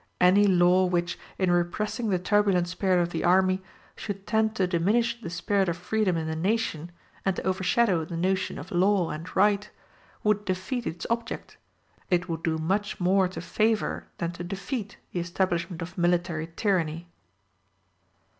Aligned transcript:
Any 0.19 0.47
law 0.47 0.85
which, 0.85 1.19
in 1.37 1.51
repressing 1.51 2.09
the 2.09 2.17
turbulent 2.17 2.67
spirit 2.67 2.99
of 3.03 3.11
the 3.11 3.23
army, 3.23 3.61
should 3.95 4.25
tend 4.25 4.55
to 4.55 4.65
diminish 4.65 5.21
the 5.21 5.29
spirit 5.29 5.69
of 5.69 5.77
freedom 5.77 6.17
in 6.17 6.25
the 6.25 6.35
nation, 6.35 6.91
and 7.23 7.35
to 7.35 7.43
overshadow 7.45 8.03
the 8.03 8.17
notion 8.17 8.57
of 8.57 8.71
law 8.71 9.11
and 9.11 9.35
right, 9.35 9.69
would 10.23 10.43
defeat 10.43 10.87
its 10.87 11.05
object: 11.11 11.57
it 12.09 12.27
would 12.27 12.41
do 12.41 12.57
much 12.57 12.99
more 12.99 13.27
to 13.27 13.41
favor, 13.41 14.07
than 14.17 14.31
to 14.31 14.43
defeat, 14.43 14.97
the 15.11 15.19
establishment 15.19 15.83
of 15.83 15.99
military 15.99 16.47
tyranny. 16.55 17.07